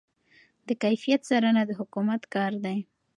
د 0.67 0.69
کیفیت 0.83 1.21
څارنه 1.29 1.61
د 1.65 1.71
حکومت 1.79 2.21
کار 2.35 2.51
دی. 2.65 2.77